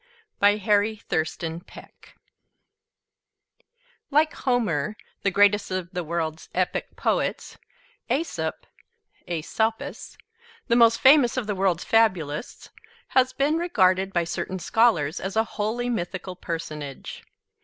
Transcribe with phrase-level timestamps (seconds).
[0.39, 2.15] BY HARRY THURSTON PECK
[4.09, 7.59] Like Homer, the greatest of the world's epic poets,
[8.09, 8.65] Aesop
[9.27, 10.17] (Aesopus),
[10.67, 12.71] the most famous of the world's fabulists,
[13.09, 17.23] has been regarded by certain scholars as a wholly mythical personage.